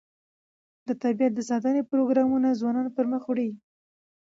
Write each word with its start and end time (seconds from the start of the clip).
د 0.87 0.89
طبیعت 1.03 1.33
د 1.35 1.41
ساتنې 1.49 1.81
پروګرامونه 1.91 2.57
ځوانان 2.59 2.87
پرمخ 2.97 3.23
وړي. 3.27 3.49